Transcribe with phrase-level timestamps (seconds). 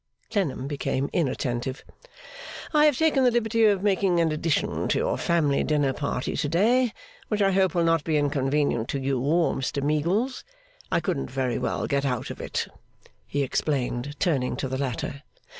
[0.31, 1.85] (Clennam became inattentive.)
[2.73, 6.49] 'I have taken the liberty of making an addition to your family dinner party to
[6.49, 6.91] day,
[7.27, 10.43] which I hope will not be inconvenient to you or to Mr Meagles.
[10.91, 12.67] I couldn't very well get out of it,'
[13.27, 15.21] he explained, turning to the latter.